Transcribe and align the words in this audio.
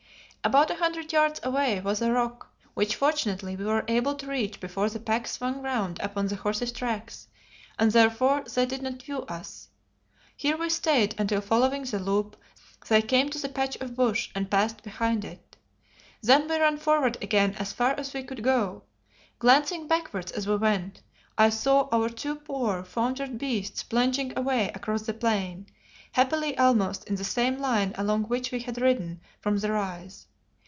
About 0.43 0.71
a 0.71 0.75
hundred 0.77 1.13
yards 1.13 1.39
away 1.43 1.79
was 1.81 2.01
a 2.01 2.11
rock, 2.11 2.51
which 2.73 2.95
fortunately 2.95 3.55
we 3.55 3.63
were 3.63 3.83
able 3.87 4.15
to 4.15 4.25
reach 4.25 4.59
before 4.59 4.89
the 4.89 4.99
pack 4.99 5.27
swung 5.27 5.61
round 5.61 5.99
upon 5.99 6.25
the 6.29 6.35
horses' 6.35 6.71
tracks, 6.71 7.27
and 7.77 7.91
therefore 7.91 8.43
they 8.55 8.65
did 8.65 8.81
not 8.81 9.03
view 9.03 9.21
us. 9.27 9.67
Here 10.35 10.57
we 10.57 10.69
stayed 10.71 11.13
until 11.19 11.41
following 11.41 11.83
the 11.83 11.99
loop, 11.99 12.35
they 12.89 13.03
came 13.03 13.29
to 13.29 13.37
the 13.39 13.49
patch 13.49 13.75
of 13.75 13.95
bush 13.95 14.31
and 14.33 14.49
passed 14.49 14.81
behind 14.81 15.23
it. 15.23 15.57
Then 16.23 16.47
we 16.47 16.57
ran 16.57 16.77
forward 16.77 17.19
again 17.21 17.53
as 17.59 17.71
far 17.71 17.91
as 17.91 18.11
we 18.11 18.23
could 18.23 18.41
go. 18.43 18.81
Glancing 19.37 19.87
backwards 19.87 20.31
as 20.31 20.47
we 20.47 20.55
went, 20.55 21.03
I 21.37 21.49
saw 21.51 21.87
our 21.91 22.09
two 22.09 22.35
poor, 22.37 22.83
foundered 22.83 23.37
beasts 23.37 23.83
plunging 23.83 24.35
away 24.35 24.69
across 24.73 25.03
the 25.03 25.13
plain, 25.13 25.67
happily 26.13 26.57
almost 26.57 27.07
in 27.07 27.13
the 27.17 27.23
same 27.23 27.59
line 27.59 27.93
along 27.95 28.23
which 28.23 28.51
we 28.51 28.61
had 28.61 28.81
ridden 28.81 29.21
from 29.39 29.57
the 29.59 29.71
rise. 29.71 30.25